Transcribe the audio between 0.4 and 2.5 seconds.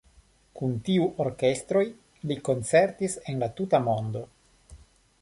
Kun tiuj orkestroj li